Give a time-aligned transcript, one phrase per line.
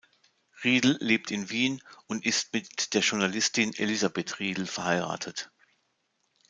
[0.63, 5.51] Riedl lebt in Wien und ist mit der Journalistin Elisabeth Riedl verheiratet.